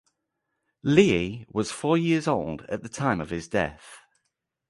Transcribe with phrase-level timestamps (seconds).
[0.81, 3.99] Leahy was four years old at the time of his death.